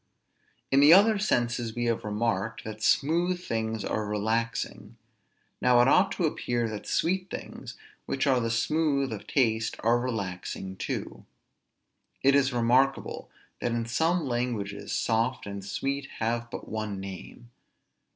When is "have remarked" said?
1.85-2.63